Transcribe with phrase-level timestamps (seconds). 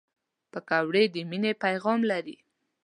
[0.51, 2.37] پکورې د مینې پیغام لري